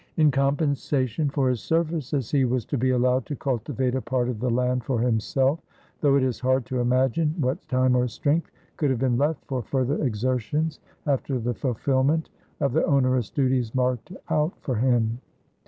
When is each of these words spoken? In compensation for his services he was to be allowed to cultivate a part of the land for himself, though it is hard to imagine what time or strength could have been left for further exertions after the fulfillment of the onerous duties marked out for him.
In 0.17 0.31
compensation 0.31 1.29
for 1.29 1.47
his 1.49 1.59
services 1.61 2.31
he 2.31 2.43
was 2.43 2.65
to 2.65 2.75
be 2.75 2.89
allowed 2.89 3.27
to 3.27 3.35
cultivate 3.35 3.93
a 3.93 4.01
part 4.01 4.29
of 4.29 4.39
the 4.39 4.49
land 4.49 4.83
for 4.83 4.99
himself, 4.99 5.59
though 5.99 6.15
it 6.15 6.23
is 6.23 6.39
hard 6.39 6.65
to 6.65 6.79
imagine 6.79 7.35
what 7.39 7.61
time 7.67 7.95
or 7.95 8.07
strength 8.07 8.49
could 8.77 8.89
have 8.89 8.97
been 8.97 9.19
left 9.19 9.45
for 9.45 9.61
further 9.61 10.03
exertions 10.03 10.79
after 11.05 11.37
the 11.37 11.53
fulfillment 11.53 12.31
of 12.61 12.73
the 12.73 12.83
onerous 12.83 13.29
duties 13.29 13.75
marked 13.75 14.11
out 14.27 14.57
for 14.59 14.73
him. 14.77 15.19